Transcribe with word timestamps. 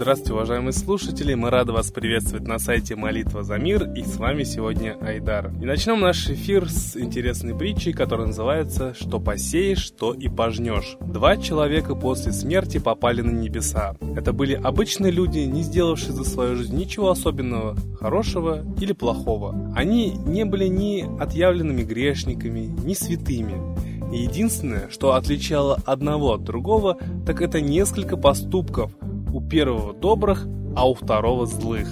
Здравствуйте, 0.00 0.32
уважаемые 0.32 0.72
слушатели! 0.72 1.34
Мы 1.34 1.50
рады 1.50 1.72
вас 1.72 1.90
приветствовать 1.90 2.48
на 2.48 2.58
сайте 2.58 2.96
Молитва 2.96 3.42
за 3.42 3.58
мир, 3.58 3.84
и 3.92 4.02
с 4.02 4.16
вами 4.16 4.44
сегодня 4.44 4.96
Айдар. 5.02 5.52
И 5.60 5.66
начнем 5.66 6.00
наш 6.00 6.26
эфир 6.30 6.70
с 6.70 6.96
интересной 6.96 7.54
притчей, 7.54 7.92
которая 7.92 8.28
называется 8.28 8.94
«Что 8.98 9.20
посеешь, 9.20 9.90
то 9.90 10.14
и 10.14 10.30
пожнешь». 10.30 10.96
Два 11.02 11.36
человека 11.36 11.94
после 11.94 12.32
смерти 12.32 12.78
попали 12.78 13.20
на 13.20 13.30
небеса. 13.30 13.94
Это 14.16 14.32
были 14.32 14.54
обычные 14.54 15.12
люди, 15.12 15.40
не 15.40 15.62
сделавшие 15.62 16.14
за 16.14 16.24
свою 16.24 16.56
жизнь 16.56 16.74
ничего 16.78 17.10
особенного, 17.10 17.76
хорошего 18.00 18.64
или 18.80 18.94
плохого. 18.94 19.70
Они 19.76 20.12
не 20.12 20.46
были 20.46 20.66
ни 20.66 21.04
отъявленными 21.20 21.82
грешниками, 21.82 22.74
ни 22.86 22.94
святыми. 22.94 24.16
Единственное, 24.16 24.88
что 24.88 25.12
отличало 25.12 25.78
одного 25.84 26.32
от 26.32 26.42
другого, 26.42 26.96
так 27.26 27.42
это 27.42 27.60
несколько 27.60 28.16
поступков– 28.16 28.92
у 29.32 29.40
первого 29.40 29.92
добрых, 29.94 30.46
а 30.76 30.88
у 30.88 30.94
второго 30.94 31.46
злых. 31.46 31.88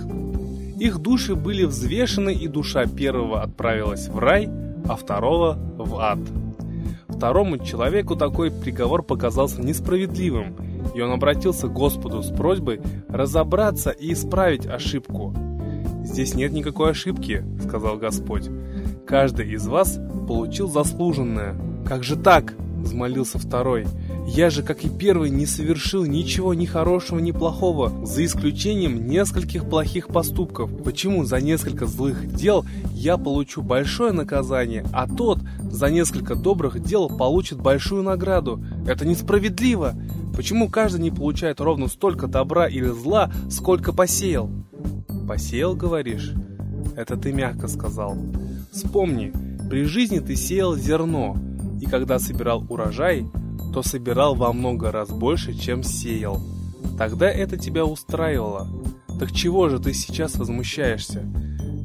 Их 0.78 0.98
души 0.98 1.34
были 1.34 1.64
взвешены, 1.64 2.32
и 2.32 2.46
душа 2.46 2.86
первого 2.86 3.42
отправилась 3.42 4.08
в 4.08 4.18
рай, 4.18 4.48
а 4.88 4.96
второго 4.96 5.58
в 5.76 5.96
ад. 5.96 6.20
Второму 7.08 7.58
человеку 7.58 8.14
такой 8.14 8.52
приговор 8.52 9.02
показался 9.02 9.60
несправедливым, 9.60 10.54
и 10.94 11.00
он 11.00 11.10
обратился 11.10 11.66
к 11.66 11.72
Господу 11.72 12.22
с 12.22 12.30
просьбой 12.30 12.80
разобраться 13.08 13.90
и 13.90 14.12
исправить 14.12 14.66
ошибку. 14.66 15.34
«Здесь 16.04 16.34
нет 16.34 16.52
никакой 16.52 16.92
ошибки»,— 16.92 17.44
сказал 17.66 17.96
Господь. 17.96 18.48
«Каждый 19.06 19.52
из 19.52 19.66
вас 19.66 19.98
получил 20.28 20.68
заслуженное». 20.68 21.56
«Как 21.84 22.04
же 22.04 22.16
так?»— 22.16 22.54
взмолился 22.78 23.38
второй. 23.38 23.86
Я 24.34 24.50
же, 24.50 24.62
как 24.62 24.84
и 24.84 24.90
первый, 24.90 25.30
не 25.30 25.46
совершил 25.46 26.04
ничего 26.04 26.54
ни 26.54 26.66
хорошего, 26.66 27.18
ни 27.18 27.32
плохого, 27.32 28.04
за 28.06 28.24
исключением 28.24 29.08
нескольких 29.08 29.68
плохих 29.68 30.08
поступков. 30.08 30.70
Почему 30.84 31.24
за 31.24 31.40
несколько 31.40 31.86
злых 31.86 32.32
дел 32.32 32.64
я 32.92 33.16
получу 33.16 33.62
большое 33.62 34.12
наказание, 34.12 34.84
а 34.92 35.08
тот 35.08 35.40
за 35.58 35.90
несколько 35.90 36.36
добрых 36.36 36.80
дел 36.80 37.08
получит 37.08 37.58
большую 37.58 38.02
награду? 38.02 38.62
Это 38.86 39.06
несправедливо. 39.06 39.94
Почему 40.36 40.68
каждый 40.68 41.00
не 41.00 41.10
получает 41.10 41.60
ровно 41.60 41.88
столько 41.88 42.28
добра 42.28 42.68
или 42.68 42.88
зла, 42.88 43.32
сколько 43.50 43.92
посеял? 43.92 44.50
Посеял, 45.26 45.74
говоришь? 45.74 46.32
Это 46.96 47.16
ты 47.16 47.32
мягко 47.32 47.66
сказал. 47.66 48.16
Вспомни, 48.70 49.32
при 49.68 49.84
жизни 49.84 50.20
ты 50.20 50.36
сеял 50.36 50.76
зерно, 50.76 51.36
и 51.80 51.86
когда 51.86 52.18
собирал 52.18 52.64
урожай, 52.68 53.26
то 53.72 53.82
собирал 53.82 54.34
во 54.34 54.52
много 54.52 54.90
раз 54.90 55.10
больше, 55.10 55.54
чем 55.54 55.82
сеял. 55.82 56.40
Тогда 56.96 57.30
это 57.30 57.56
тебя 57.56 57.84
устраивало. 57.84 58.68
Так 59.18 59.32
чего 59.32 59.68
же 59.68 59.78
ты 59.78 59.92
сейчас 59.94 60.36
возмущаешься? 60.36 61.24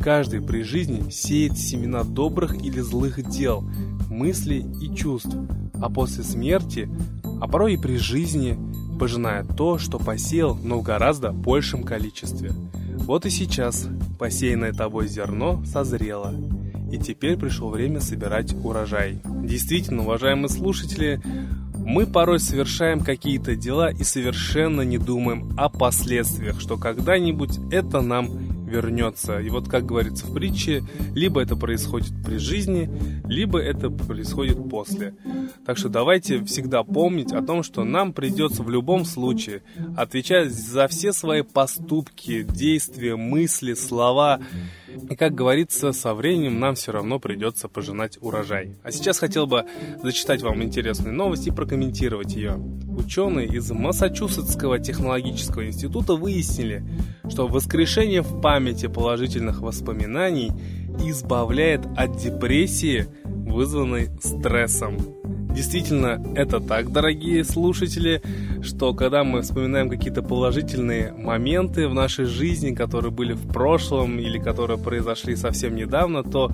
Каждый 0.03 0.41
при 0.41 0.63
жизни 0.63 1.09
сеет 1.09 1.57
семена 1.57 2.03
добрых 2.03 2.55
или 2.55 2.79
злых 2.79 3.27
дел, 3.29 3.63
мыслей 4.09 4.65
и 4.81 4.93
чувств, 4.95 5.35
а 5.81 5.89
после 5.89 6.23
смерти, 6.23 6.89
а 7.39 7.47
порой 7.47 7.75
и 7.75 7.77
при 7.77 7.97
жизни, 7.97 8.57
пожинает 8.99 9.55
то, 9.57 9.77
что 9.77 9.99
посеял, 9.99 10.55
но 10.55 10.79
в 10.79 10.83
гораздо 10.83 11.31
большем 11.31 11.83
количестве. 11.83 12.51
Вот 12.99 13.25
и 13.25 13.29
сейчас 13.29 13.87
посеянное 14.19 14.71
тобой 14.71 15.07
зерно 15.07 15.63
созрело, 15.65 16.33
и 16.91 16.97
теперь 16.97 17.37
пришло 17.37 17.69
время 17.69 17.99
собирать 17.99 18.53
урожай. 18.63 19.19
Действительно, 19.25 20.03
уважаемые 20.03 20.49
слушатели, 20.49 21.21
мы 21.85 22.05
порой 22.07 22.39
совершаем 22.39 23.01
какие-то 23.01 23.55
дела 23.55 23.91
и 23.91 24.03
совершенно 24.03 24.81
не 24.81 24.97
думаем 24.97 25.53
о 25.57 25.69
последствиях, 25.69 26.59
что 26.59 26.77
когда-нибудь 26.77 27.59
это 27.71 28.01
нам 28.01 28.42
вернется. 28.65 29.39
И 29.39 29.49
вот, 29.49 29.67
как 29.67 29.85
говорится 29.85 30.25
в 30.25 30.33
притче, 30.33 30.83
либо 31.13 31.41
это 31.41 31.55
происходит 31.55 32.11
при 32.25 32.37
жизни, 32.37 32.89
либо 33.25 33.59
это 33.59 33.89
происходит 33.89 34.69
после. 34.69 35.15
Так 35.65 35.77
что 35.77 35.89
давайте 35.89 36.43
всегда 36.45 36.83
помнить 36.83 37.31
о 37.31 37.41
том, 37.41 37.63
что 37.63 37.83
нам 37.83 38.13
придется 38.13 38.63
в 38.63 38.69
любом 38.69 39.05
случае 39.05 39.61
отвечать 39.95 40.51
за 40.51 40.87
все 40.87 41.13
свои 41.13 41.41
поступки, 41.41 42.43
действия, 42.43 43.15
мысли, 43.15 43.73
слова. 43.73 44.39
И, 45.09 45.15
как 45.15 45.33
говорится, 45.33 45.91
со 45.91 46.13
временем 46.13 46.59
нам 46.59 46.75
все 46.75 46.91
равно 46.91 47.19
придется 47.19 47.67
пожинать 47.67 48.17
урожай. 48.21 48.75
А 48.83 48.91
сейчас 48.91 49.19
хотел 49.19 49.47
бы 49.47 49.65
зачитать 50.03 50.41
вам 50.41 50.63
интересную 50.63 51.15
новость 51.15 51.47
и 51.47 51.51
прокомментировать 51.51 52.35
ее. 52.35 52.59
Ученые 53.05 53.47
из 53.47 53.69
Массачусетского 53.69 54.79
технологического 54.79 55.67
института 55.67 56.13
выяснили, 56.15 56.83
что 57.29 57.47
воскрешение 57.47 58.21
в 58.21 58.41
памяти 58.41 58.87
положительных 58.87 59.61
воспоминаний 59.61 60.51
избавляет 60.99 61.81
от 61.97 62.17
депрессии, 62.17 63.07
вызванной 63.25 64.09
стрессом. 64.21 64.97
Действительно, 65.53 66.19
это 66.35 66.59
так, 66.59 66.91
дорогие 66.91 67.43
слушатели, 67.43 68.23
что 68.63 68.93
когда 68.93 69.23
мы 69.23 69.41
вспоминаем 69.41 69.89
какие-то 69.89 70.23
положительные 70.23 71.13
моменты 71.13 71.87
в 71.87 71.93
нашей 71.93 72.25
жизни, 72.25 72.73
которые 72.73 73.11
были 73.11 73.33
в 73.33 73.47
прошлом 73.51 74.17
или 74.17 74.39
которые 74.39 74.79
произошли 74.79 75.35
совсем 75.35 75.75
недавно, 75.75 76.23
то 76.23 76.51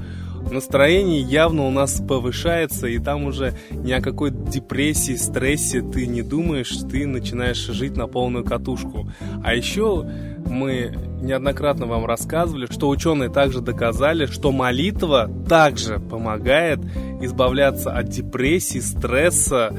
настроение 0.51 1.21
явно 1.21 1.67
у 1.67 1.71
нас 1.71 2.01
повышается, 2.05 2.87
и 2.87 2.99
там 2.99 3.25
уже 3.25 3.53
ни 3.71 3.91
о 3.91 4.01
какой 4.01 4.31
депрессии, 4.31 5.15
стрессе 5.15 5.81
ты 5.81 6.07
не 6.07 6.21
думаешь, 6.21 6.75
ты 6.89 7.05
начинаешь 7.05 7.57
жить 7.57 7.95
на 7.95 8.07
полную 8.07 8.43
катушку. 8.43 9.09
А 9.43 9.53
еще 9.53 10.05
мы 10.45 10.93
неоднократно 11.21 11.85
вам 11.85 12.05
рассказывали, 12.05 12.67
что 12.69 12.89
ученые 12.89 13.29
также 13.29 13.61
доказали, 13.61 14.25
что 14.25 14.51
молитва 14.51 15.29
также 15.47 15.99
помогает 15.99 16.79
избавляться 17.21 17.91
от 17.91 18.09
депрессии, 18.09 18.79
стресса, 18.79 19.73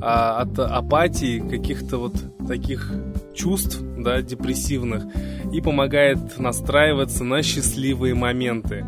а, 0.00 0.40
от 0.42 0.58
апатии, 0.58 1.40
каких-то 1.40 1.98
вот 1.98 2.14
таких 2.46 2.92
чувств, 3.34 3.80
да, 3.98 4.22
депрессивных, 4.22 5.04
и 5.52 5.60
помогает 5.60 6.38
настраиваться 6.38 7.24
на 7.24 7.42
счастливые 7.42 8.14
моменты. 8.14 8.84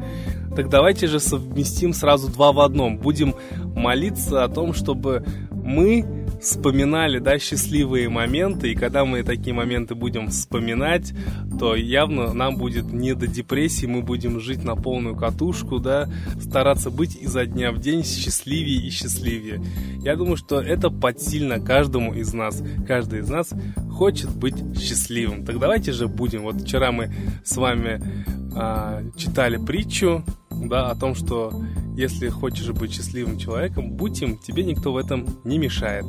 Так 0.56 0.68
давайте 0.68 1.06
же 1.06 1.20
совместим 1.20 1.92
сразу 1.92 2.28
два 2.28 2.52
в 2.52 2.60
одном. 2.60 2.98
Будем 2.98 3.34
молиться 3.74 4.44
о 4.44 4.48
том, 4.48 4.74
чтобы 4.74 5.24
мы 5.52 6.04
вспоминали, 6.40 7.18
да, 7.18 7.38
счастливые 7.38 8.08
моменты, 8.08 8.72
и 8.72 8.74
когда 8.74 9.04
мы 9.04 9.22
такие 9.22 9.54
моменты 9.54 9.94
будем 9.94 10.28
вспоминать, 10.28 11.12
то 11.58 11.76
явно 11.76 12.32
нам 12.32 12.56
будет 12.56 12.92
не 12.92 13.14
до 13.14 13.26
депрессии, 13.26 13.86
мы 13.86 14.02
будем 14.02 14.40
жить 14.40 14.64
на 14.64 14.74
полную 14.74 15.16
катушку, 15.16 15.78
да, 15.78 16.08
стараться 16.40 16.90
быть 16.90 17.16
изо 17.16 17.44
дня 17.44 17.72
в 17.72 17.78
день 17.78 18.04
счастливее 18.04 18.86
и 18.86 18.90
счастливее. 18.90 19.62
Я 20.02 20.16
думаю, 20.16 20.36
что 20.36 20.60
это 20.60 20.90
подсильно 20.90 21.60
каждому 21.60 22.14
из 22.14 22.32
нас. 22.32 22.62
Каждый 22.86 23.20
из 23.20 23.28
нас 23.28 23.50
хочет 23.90 24.34
быть 24.34 24.56
счастливым. 24.78 25.44
Так 25.44 25.58
давайте 25.58 25.92
же 25.92 26.08
будем. 26.08 26.42
Вот 26.42 26.62
вчера 26.62 26.90
мы 26.90 27.12
с 27.44 27.56
вами 27.56 28.02
а, 28.56 29.02
читали 29.16 29.58
притчу, 29.58 30.24
да, 30.68 30.90
о 30.90 30.94
том, 30.94 31.14
что 31.14 31.52
если 31.96 32.28
хочешь 32.28 32.68
быть 32.70 32.94
счастливым 32.94 33.38
человеком, 33.38 33.92
будь 33.92 34.20
им, 34.22 34.38
тебе 34.38 34.64
никто 34.64 34.92
в 34.92 34.96
этом 34.96 35.26
не 35.44 35.58
мешает. 35.58 36.04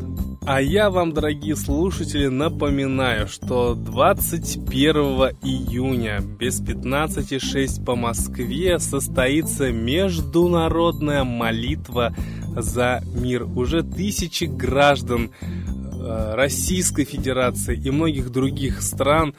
А 0.45 0.61
я 0.61 0.89
вам, 0.89 1.13
дорогие 1.13 1.55
слушатели, 1.55 2.27
напоминаю, 2.27 3.27
что 3.27 3.75
21 3.75 4.95
июня 5.43 6.19
без 6.19 6.61
15.06 6.61 7.83
по 7.83 7.95
Москве 7.95 8.79
состоится 8.79 9.71
международная 9.71 11.23
молитва 11.23 12.15
за 12.55 13.03
мир. 13.13 13.43
Уже 13.43 13.83
тысячи 13.83 14.45
граждан 14.45 15.31
э, 15.41 16.33
Российской 16.35 17.03
Федерации 17.05 17.75
и 17.77 17.91
многих 17.91 18.31
других 18.31 18.81
стран 18.81 19.35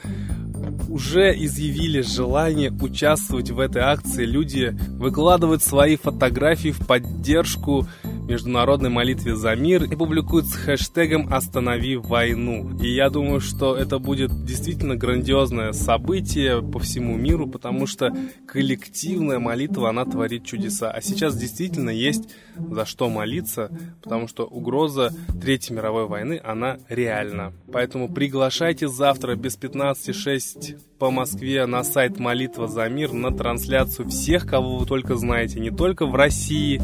уже 0.93 1.33
изъявили 1.35 2.01
желание 2.01 2.71
участвовать 2.71 3.49
в 3.49 3.59
этой 3.59 3.81
акции. 3.81 4.25
Люди 4.25 4.77
выкладывают 4.89 5.63
свои 5.63 5.97
фотографии 5.97 6.69
в 6.69 6.85
поддержку 6.85 7.87
международной 8.27 8.89
молитве 8.89 9.35
за 9.35 9.55
мир 9.55 9.83
и 9.83 9.95
публикуют 9.95 10.47
с 10.47 10.53
хэштегом 10.53 11.33
«Останови 11.33 11.95
войну». 11.95 12.77
И 12.79 12.89
я 12.89 13.09
думаю, 13.09 13.39
что 13.39 13.75
это 13.75 13.99
будет 13.99 14.45
действительно 14.45 14.95
грандиозное 14.95 15.73
событие 15.73 16.61
по 16.61 16.79
всему 16.79 17.15
миру, 17.17 17.47
потому 17.47 17.85
что 17.87 18.15
коллективная 18.47 19.39
молитва, 19.39 19.89
она 19.89 20.05
творит 20.05 20.45
чудеса. 20.45 20.91
А 20.91 21.01
сейчас 21.01 21.37
действительно 21.37 21.89
есть 21.89 22.29
за 22.55 22.85
что 22.85 23.09
молиться, 23.09 23.69
потому 24.01 24.27
что 24.27 24.45
угроза 24.45 25.13
Третьей 25.41 25.75
мировой 25.75 26.07
войны, 26.07 26.39
она 26.43 26.79
реальна. 26.89 27.53
Поэтому 27.71 28.09
приглашайте 28.09 28.87
завтра 28.87 29.35
без 29.35 29.57
15.06 29.57 30.77
по 30.99 31.11
Москве 31.11 31.65
на 31.65 31.83
сайт 31.83 32.19
«Молитва 32.19 32.67
за 32.67 32.87
мир» 32.87 33.11
на 33.11 33.31
трансляцию 33.31 34.07
всех, 34.09 34.47
кого 34.47 34.77
вы 34.77 34.85
только 34.85 35.15
знаете, 35.15 35.59
не 35.59 35.69
только 35.69 36.05
в 36.05 36.15
России, 36.15 36.81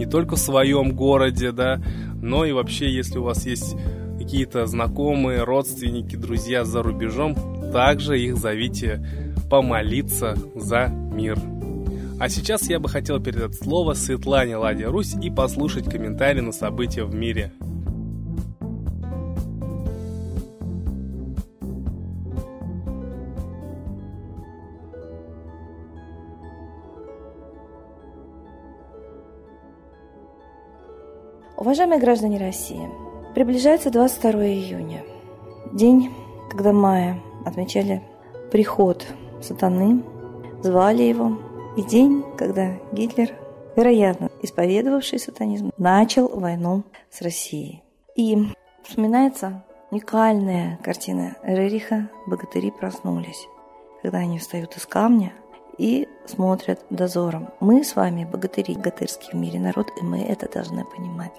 не 0.00 0.06
только 0.06 0.36
в 0.36 0.38
своем 0.38 0.96
городе, 0.96 1.52
да, 1.52 1.78
но 2.22 2.46
и 2.46 2.52
вообще, 2.52 2.90
если 2.90 3.18
у 3.18 3.22
вас 3.22 3.44
есть 3.44 3.76
какие-то 4.18 4.64
знакомые, 4.64 5.44
родственники, 5.44 6.16
друзья 6.16 6.64
за 6.64 6.82
рубежом, 6.82 7.36
также 7.70 8.18
их 8.18 8.38
зовите 8.38 9.06
помолиться 9.50 10.36
за 10.54 10.86
мир. 10.86 11.38
А 12.18 12.30
сейчас 12.30 12.70
я 12.70 12.80
бы 12.80 12.88
хотел 12.88 13.20
передать 13.20 13.54
слово 13.54 13.92
Светлане 13.92 14.56
Ладе 14.56 14.86
Русь 14.86 15.14
и 15.20 15.30
послушать 15.30 15.90
комментарии 15.90 16.40
на 16.40 16.52
события 16.52 17.04
в 17.04 17.14
мире. 17.14 17.52
Уважаемые 31.60 32.00
граждане 32.00 32.38
России, 32.38 32.88
приближается 33.34 33.90
22 33.90 34.32
июня, 34.46 35.04
день, 35.74 36.10
когда 36.48 36.72
майя 36.72 37.20
отмечали 37.44 38.02
приход 38.50 39.06
сатаны, 39.42 40.02
звали 40.62 41.02
его, 41.02 41.36
и 41.76 41.82
день, 41.82 42.24
когда 42.38 42.78
Гитлер, 42.92 43.34
вероятно, 43.76 44.30
исповедовавший 44.40 45.18
сатанизм, 45.18 45.70
начал 45.76 46.28
войну 46.28 46.82
с 47.10 47.20
Россией. 47.20 47.82
И 48.16 48.38
вспоминается 48.82 49.62
уникальная 49.90 50.78
картина 50.82 51.36
Рериха 51.42 52.08
«Богатыри 52.26 52.70
проснулись», 52.70 53.46
когда 54.00 54.16
они 54.20 54.38
встают 54.38 54.78
из 54.78 54.86
камня 54.86 55.34
и 55.76 56.08
смотрят 56.24 56.80
дозором. 56.88 57.50
Мы 57.60 57.84
с 57.84 57.96
вами 57.96 58.24
богатыри, 58.24 58.76
богатырский 58.76 59.32
в 59.32 59.34
мире 59.34 59.60
народ, 59.60 59.88
и 60.00 60.02
мы 60.02 60.22
это 60.22 60.50
должны 60.50 60.86
понимать. 60.86 61.32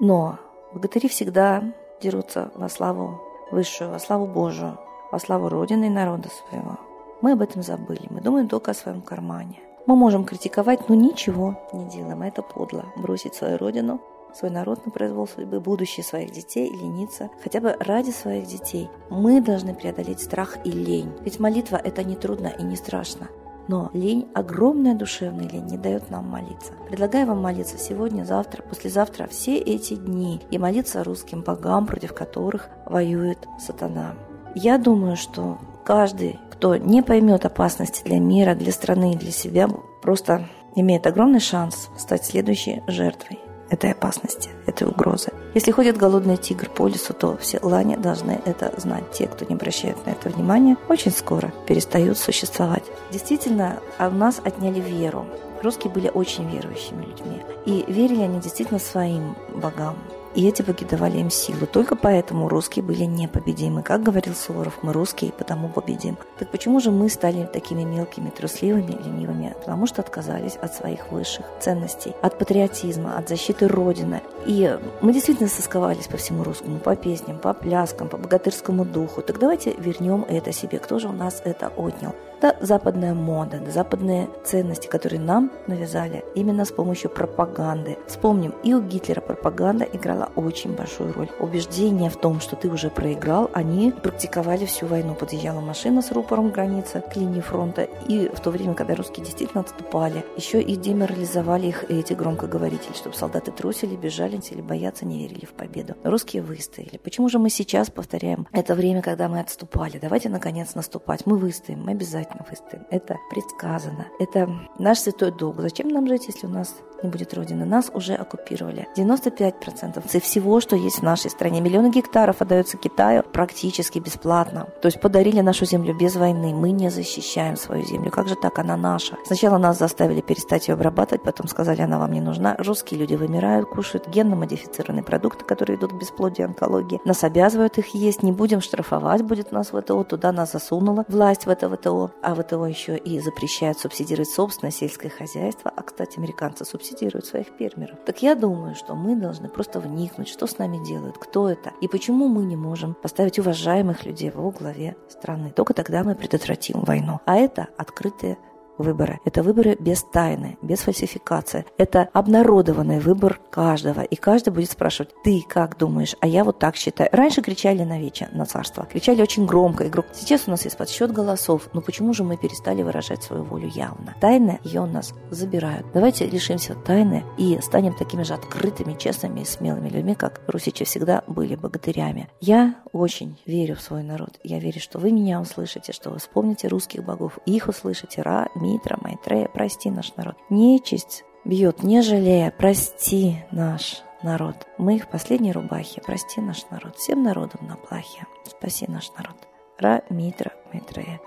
Но 0.00 0.38
богатыри 0.72 1.08
всегда 1.08 1.62
дерутся 2.00 2.50
во 2.54 2.68
славу 2.68 3.20
высшую, 3.50 3.90
во 3.90 3.98
славу 3.98 4.26
Божию, 4.26 4.78
во 5.10 5.18
славу 5.18 5.48
Родины 5.48 5.86
и 5.86 5.90
народа 5.90 6.28
своего. 6.28 6.78
Мы 7.22 7.32
об 7.32 7.42
этом 7.42 7.62
забыли, 7.62 8.06
мы 8.10 8.20
думаем 8.20 8.48
только 8.48 8.72
о 8.72 8.74
своем 8.74 9.00
кармане. 9.00 9.60
Мы 9.86 9.96
можем 9.96 10.24
критиковать, 10.24 10.88
но 10.88 10.94
ничего 10.94 11.56
не 11.72 11.86
делаем, 11.86 12.22
это 12.22 12.42
подло. 12.42 12.86
Бросить 12.96 13.34
свою 13.34 13.56
родину, 13.56 14.00
свой 14.34 14.50
народ 14.50 14.84
на 14.84 14.92
произвол 14.92 15.26
судьбы, 15.26 15.60
будущее 15.60 16.04
своих 16.04 16.32
детей, 16.32 16.68
лениться, 16.68 17.30
хотя 17.42 17.60
бы 17.60 17.76
ради 17.78 18.10
своих 18.10 18.46
детей. 18.46 18.90
Мы 19.08 19.40
должны 19.40 19.74
преодолеть 19.74 20.20
страх 20.20 20.58
и 20.64 20.70
лень. 20.70 21.12
Ведь 21.20 21.40
молитва– 21.40 21.76
это 21.84 22.04
не 22.04 22.16
трудно 22.16 22.48
и 22.48 22.62
не 22.62 22.76
страшно. 22.76 23.28
Но 23.68 23.90
лень, 23.92 24.28
огромная 24.34 24.94
душевная 24.94 25.48
лень, 25.48 25.66
не 25.66 25.78
дает 25.78 26.10
нам 26.10 26.28
молиться. 26.28 26.72
Предлагаю 26.88 27.26
вам 27.26 27.42
молиться 27.42 27.78
сегодня, 27.78 28.24
завтра, 28.24 28.62
послезавтра, 28.62 29.26
все 29.26 29.58
эти 29.58 29.94
дни 29.94 30.40
и 30.50 30.58
молиться 30.58 31.02
русским 31.02 31.42
богам, 31.42 31.86
против 31.86 32.14
которых 32.14 32.68
воюет 32.84 33.38
сатана. 33.58 34.14
Я 34.54 34.78
думаю, 34.78 35.16
что 35.16 35.58
каждый, 35.84 36.38
кто 36.50 36.76
не 36.76 37.02
поймет 37.02 37.44
опасности 37.44 38.02
для 38.04 38.20
мира, 38.20 38.54
для 38.54 38.72
страны 38.72 39.12
и 39.12 39.18
для 39.18 39.32
себя, 39.32 39.68
просто 40.02 40.48
имеет 40.76 41.06
огромный 41.06 41.40
шанс 41.40 41.88
стать 41.96 42.24
следующей 42.24 42.82
жертвой 42.86 43.40
этой 43.70 43.92
опасности, 43.92 44.50
этой 44.66 44.86
угрозы. 44.86 45.32
Если 45.54 45.70
ходит 45.70 45.96
голодный 45.96 46.36
тигр 46.36 46.68
по 46.68 46.86
лесу, 46.86 47.12
то 47.12 47.36
все 47.38 47.58
лани 47.62 47.96
должны 47.96 48.40
это 48.44 48.72
знать. 48.76 49.10
Те, 49.12 49.26
кто 49.26 49.44
не 49.44 49.54
обращает 49.54 50.04
на 50.06 50.10
это 50.10 50.28
внимания, 50.28 50.76
очень 50.88 51.10
скоро 51.10 51.52
перестают 51.66 52.18
существовать. 52.18 52.84
Действительно, 53.10 53.80
у 53.98 54.10
нас 54.10 54.40
отняли 54.44 54.80
веру. 54.80 55.26
Русские 55.62 55.92
были 55.92 56.10
очень 56.12 56.48
верующими 56.50 57.04
людьми. 57.04 57.42
И 57.64 57.84
верили 57.90 58.22
они 58.22 58.40
действительно 58.40 58.78
своим 58.78 59.34
богам, 59.54 59.96
и 60.36 60.46
эти 60.46 60.62
боги 60.62 60.84
давали 60.84 61.18
им 61.18 61.30
силу. 61.30 61.66
Только 61.66 61.96
поэтому 61.96 62.48
русские 62.48 62.84
были 62.84 63.04
непобедимы. 63.04 63.82
Как 63.82 64.02
говорил 64.02 64.34
Суворов, 64.34 64.78
мы 64.82 64.92
русские, 64.92 65.32
потому 65.32 65.70
победим. 65.70 66.18
Так 66.38 66.50
почему 66.50 66.78
же 66.78 66.90
мы 66.90 67.08
стали 67.08 67.46
такими 67.46 67.82
мелкими, 67.82 68.28
трусливыми, 68.28 68.92
ленивыми? 68.92 69.54
Потому 69.58 69.86
что 69.86 70.02
отказались 70.02 70.56
от 70.56 70.74
своих 70.74 71.10
высших 71.10 71.46
ценностей, 71.58 72.12
от 72.20 72.38
патриотизма, 72.38 73.16
от 73.16 73.28
защиты 73.30 73.66
Родины. 73.66 74.20
И 74.44 74.78
мы 75.00 75.14
действительно 75.14 75.48
сосковались 75.48 76.06
по 76.06 76.18
всему 76.18 76.44
русскому, 76.44 76.78
по 76.80 76.94
песням, 76.94 77.38
по 77.38 77.54
пляскам, 77.54 78.08
по 78.08 78.18
богатырскому 78.18 78.84
духу. 78.84 79.22
Так 79.22 79.38
давайте 79.38 79.74
вернем 79.78 80.26
это 80.28 80.52
себе. 80.52 80.78
Кто 80.78 80.98
же 80.98 81.08
у 81.08 81.12
нас 81.12 81.40
это 81.44 81.68
отнял? 81.68 82.14
Да, 82.40 82.54
западная 82.60 83.14
мода, 83.14 83.58
да, 83.64 83.70
западные 83.70 84.28
ценности, 84.44 84.86
которые 84.86 85.20
нам 85.20 85.50
навязали 85.66 86.24
именно 86.34 86.64
с 86.64 86.70
помощью 86.70 87.10
пропаганды. 87.10 87.98
Вспомним, 88.06 88.54
и 88.62 88.74
у 88.74 88.82
Гитлера 88.82 89.20
пропаганда 89.20 89.84
играла 89.84 90.30
очень 90.36 90.74
большую 90.74 91.12
роль. 91.14 91.30
Убеждение 91.40 92.10
в 92.10 92.16
том, 92.16 92.40
что 92.40 92.54
ты 92.56 92.68
уже 92.68 92.90
проиграл, 92.90 93.50
они 93.54 93.90
практиковали 93.90 94.66
всю 94.66 94.86
войну. 94.86 95.14
Подъезжала 95.14 95.60
машина 95.60 96.02
с 96.02 96.12
рупором 96.12 96.50
границы 96.50 97.00
к 97.00 97.16
линии 97.16 97.40
фронта. 97.40 97.88
И 98.06 98.28
в 98.28 98.40
то 98.40 98.50
время, 98.50 98.74
когда 98.74 98.94
русские 98.94 99.24
действительно 99.24 99.62
отступали, 99.62 100.24
еще 100.36 100.60
и 100.60 100.76
деморализовали 100.76 101.68
их 101.68 101.90
эти 101.90 102.12
громкоговорители, 102.12 102.94
чтобы 102.94 103.16
солдаты 103.16 103.50
трусили, 103.50 103.96
бежали 103.96 104.36
или 104.50 104.60
боятся, 104.60 105.06
не 105.06 105.18
верили 105.26 105.46
в 105.46 105.52
победу. 105.52 105.94
Русские 106.04 106.42
выстояли. 106.42 106.98
Почему 106.98 107.28
же 107.28 107.38
мы 107.38 107.48
сейчас 107.48 107.90
повторяем 107.90 108.46
это 108.52 108.74
время, 108.74 109.00
когда 109.00 109.28
мы 109.28 109.40
отступали? 109.40 109.98
Давайте, 109.98 110.28
наконец, 110.28 110.74
наступать. 110.74 111.24
Мы 111.24 111.38
выстоим, 111.38 111.84
мы 111.84 111.92
обязательно 111.92 112.35
обязательно 112.36 112.46
выстоим. 112.48 112.86
Это 112.90 113.16
предсказано. 113.30 114.06
Это 114.18 114.48
наш 114.78 114.98
святой 114.98 115.32
долг. 115.32 115.60
Зачем 115.60 115.88
нам 115.88 116.06
жить, 116.06 116.26
если 116.28 116.46
у 116.46 116.50
нас 116.50 116.76
не 117.02 117.08
будет 117.08 117.34
Родины. 117.34 117.64
Нас 117.64 117.90
уже 117.92 118.14
оккупировали. 118.14 118.88
95% 118.96 120.20
всего, 120.20 120.60
что 120.60 120.76
есть 120.76 120.98
в 120.98 121.02
нашей 121.02 121.30
стране. 121.30 121.60
Миллионы 121.60 121.90
гектаров 121.90 122.42
отдаются 122.42 122.76
Китаю 122.76 123.22
практически 123.22 123.98
бесплатно. 123.98 124.66
То 124.82 124.86
есть 124.86 125.00
подарили 125.00 125.40
нашу 125.40 125.66
землю 125.66 125.94
без 125.94 126.16
войны. 126.16 126.54
Мы 126.54 126.72
не 126.72 126.90
защищаем 126.90 127.56
свою 127.56 127.84
землю. 127.84 128.10
Как 128.10 128.28
же 128.28 128.34
так? 128.34 128.58
Она 128.58 128.76
наша. 128.76 129.16
Сначала 129.24 129.58
нас 129.58 129.78
заставили 129.78 130.20
перестать 130.20 130.68
ее 130.68 130.74
обрабатывать, 130.74 131.22
потом 131.22 131.48
сказали, 131.48 131.82
она 131.82 131.98
вам 131.98 132.12
не 132.12 132.20
нужна. 132.20 132.56
Русские 132.58 133.00
люди 133.00 133.14
вымирают, 133.14 133.68
кушают 133.68 134.08
генно-модифицированные 134.08 135.04
продукты, 135.04 135.44
которые 135.44 135.76
идут 135.78 135.92
к 135.92 135.96
бесплодию 135.96 136.46
онкологии. 136.46 137.00
Нас 137.04 137.22
обязывают 137.24 137.78
их 137.78 137.94
есть. 137.94 138.22
Не 138.22 138.32
будем 138.32 138.60
штрафовать, 138.60 139.22
будет 139.22 139.52
нас 139.52 139.68
ВТО. 139.68 140.02
Туда 140.04 140.32
нас 140.32 140.52
засунула 140.52 141.04
власть 141.08 141.46
в 141.46 141.50
это 141.50 141.68
ВТО. 141.68 142.10
А 142.22 142.34
ВТО 142.34 142.66
еще 142.66 142.96
и 142.96 143.20
запрещает 143.20 143.78
субсидировать 143.78 144.30
собственное 144.30 144.72
сельское 144.72 145.10
хозяйство. 145.10 145.70
А, 145.74 145.82
кстати, 145.82 146.18
американцы 146.18 146.64
субсидируют 146.64 146.85
субсидируют 146.86 147.26
своих 147.26 147.46
фермеров. 147.58 147.98
Так 148.04 148.22
я 148.22 148.34
думаю, 148.34 148.74
что 148.74 148.94
мы 148.94 149.16
должны 149.16 149.48
просто 149.48 149.80
вникнуть, 149.80 150.28
что 150.28 150.46
с 150.46 150.58
нами 150.58 150.84
делают, 150.84 151.18
кто 151.18 151.48
это, 151.48 151.72
и 151.80 151.88
почему 151.88 152.28
мы 152.28 152.44
не 152.44 152.56
можем 152.56 152.94
поставить 152.94 153.38
уважаемых 153.38 154.04
людей 154.04 154.30
во 154.30 154.50
главе 154.50 154.96
страны. 155.08 155.52
Только 155.54 155.74
тогда 155.74 156.04
мы 156.04 156.14
предотвратим 156.14 156.80
войну. 156.80 157.20
А 157.26 157.36
это 157.36 157.68
открытые 157.76 158.38
выборы. 158.78 159.20
Это 159.24 159.42
выборы 159.42 159.76
без 159.78 160.02
тайны, 160.02 160.58
без 160.62 160.80
фальсификации. 160.80 161.64
Это 161.78 162.08
обнародованный 162.12 163.00
выбор 163.00 163.40
каждого. 163.50 164.02
И 164.02 164.16
каждый 164.16 164.50
будет 164.50 164.70
спрашивать, 164.70 165.10
ты 165.24 165.42
как 165.48 165.78
думаешь, 165.78 166.16
а 166.20 166.26
я 166.26 166.44
вот 166.44 166.58
так 166.58 166.76
считаю. 166.76 167.08
Раньше 167.12 167.42
кричали 167.42 167.82
на 167.84 167.98
вече, 167.98 168.28
на 168.32 168.46
царство. 168.46 168.84
Кричали 168.84 169.22
очень 169.22 169.46
громко 169.46 169.84
и 169.84 169.88
громко. 169.88 170.14
Сейчас 170.14 170.44
у 170.46 170.50
нас 170.50 170.64
есть 170.64 170.76
подсчет 170.76 171.12
голосов. 171.12 171.68
Но 171.72 171.80
почему 171.80 172.12
же 172.12 172.24
мы 172.24 172.36
перестали 172.36 172.82
выражать 172.82 173.22
свою 173.22 173.44
волю 173.44 173.68
явно? 173.68 174.14
Тайны 174.20 174.58
ее 174.64 174.82
у 174.82 174.86
нас 174.86 175.14
забирают. 175.30 175.86
Давайте 175.94 176.26
лишимся 176.26 176.74
тайны 176.74 177.24
и 177.38 177.58
станем 177.60 177.94
такими 177.94 178.22
же 178.22 178.34
открытыми, 178.34 178.94
честными 178.94 179.40
и 179.40 179.44
смелыми 179.44 179.88
людьми, 179.88 180.14
как 180.14 180.40
русичи 180.46 180.84
всегда 180.84 181.22
были 181.26 181.54
богатырями. 181.54 182.28
Я 182.40 182.76
очень 182.92 183.38
верю 183.46 183.76
в 183.76 183.80
свой 183.80 184.02
народ. 184.02 184.38
Я 184.42 184.58
верю, 184.58 184.80
что 184.80 184.98
вы 184.98 185.12
меня 185.12 185.40
услышите, 185.40 185.92
что 185.92 186.10
вы 186.10 186.18
вспомните 186.18 186.68
русских 186.68 187.04
богов, 187.04 187.38
их 187.46 187.68
услышите. 187.68 188.22
Ра, 188.22 188.48
Митра, 188.66 188.98
Майтрея, 189.00 189.48
прости 189.48 189.90
наш 189.90 190.14
народ. 190.16 190.36
Нечисть 190.50 191.24
бьет, 191.44 191.84
не 191.84 192.02
жалея, 192.02 192.52
прости 192.56 193.36
наш 193.52 194.02
народ. 194.24 194.66
Мы 194.76 194.96
их 194.96 195.08
последней 195.08 195.52
рубахе, 195.52 196.02
прости 196.04 196.40
наш 196.40 196.68
народ. 196.70 196.96
Всем 196.96 197.22
народам 197.22 197.64
на 197.68 197.76
плахе, 197.76 198.26
спаси 198.44 198.86
наш 198.88 199.10
народ. 199.12 199.36
Ра, 199.78 200.02
Митра, 200.10 200.52
Майтрея, 200.72 201.20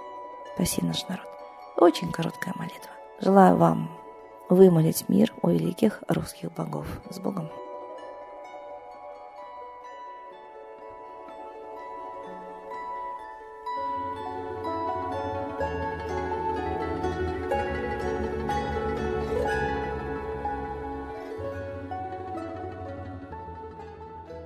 спаси 0.53 0.81
наш 0.83 1.07
народ. 1.07 1.27
Очень 1.77 2.11
короткая 2.11 2.53
молитва. 2.57 2.91
Желаю 3.21 3.55
вам 3.55 3.89
вымолить 4.49 5.07
мир 5.07 5.33
у 5.41 5.49
великих 5.49 6.03
русских 6.09 6.51
богов. 6.51 6.87
С 7.09 7.19
Богом! 7.19 7.49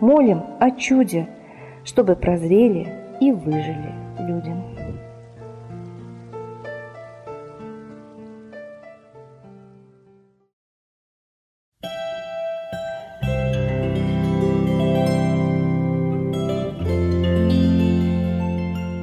молим 0.00 0.42
о 0.60 0.70
чуде, 0.70 1.28
чтобы 1.84 2.16
прозрели 2.16 2.86
и 3.20 3.32
выжили 3.32 3.94
людям. 4.20 4.64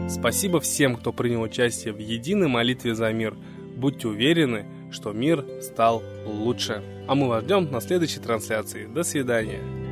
Спасибо 0.07 0.59
всем, 0.59 0.95
кто 0.95 1.13
принял 1.13 1.43
участие 1.43 1.93
в 1.93 1.99
единой 1.99 2.47
молитве 2.47 2.95
за 2.95 3.13
мир. 3.13 3.35
Будьте 3.77 4.07
уверены, 4.07 4.65
что 4.91 5.11
мир 5.11 5.45
стал 5.61 6.01
лучше. 6.25 6.81
А 7.07 7.13
мы 7.13 7.27
вас 7.27 7.43
ждем 7.43 7.71
на 7.71 7.79
следующей 7.79 8.19
трансляции. 8.19 8.87
До 8.87 9.03
свидания. 9.03 9.84